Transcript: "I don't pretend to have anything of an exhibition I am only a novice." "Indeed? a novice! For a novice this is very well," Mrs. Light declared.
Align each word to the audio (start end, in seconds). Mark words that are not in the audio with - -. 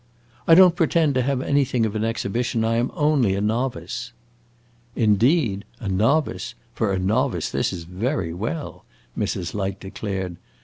"I 0.47 0.55
don't 0.55 0.75
pretend 0.75 1.13
to 1.13 1.21
have 1.21 1.43
anything 1.43 1.85
of 1.85 1.95
an 1.95 2.03
exhibition 2.03 2.65
I 2.65 2.77
am 2.77 2.89
only 2.95 3.35
a 3.35 3.39
novice." 3.39 4.13
"Indeed? 4.95 5.63
a 5.79 5.89
novice! 5.89 6.55
For 6.73 6.91
a 6.91 6.97
novice 6.97 7.51
this 7.51 7.71
is 7.71 7.83
very 7.83 8.33
well," 8.33 8.83
Mrs. 9.15 9.53
Light 9.53 9.79
declared. 9.79 10.37